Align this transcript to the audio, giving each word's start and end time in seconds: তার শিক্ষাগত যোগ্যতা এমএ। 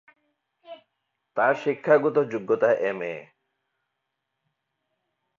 তার 1.37 1.53
শিক্ষাগত 1.55 2.17
যোগ্যতা 2.31 2.69
এমএ। 2.89 3.15